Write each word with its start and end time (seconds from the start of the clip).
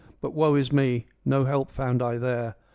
But 0.19 0.33
woe 0.33 0.55
is 0.55 0.71
me, 0.73 1.05
no 1.25 1.45
help 1.45 1.69
found 1.69 2.01
I 2.01 2.17
there. 2.17 2.55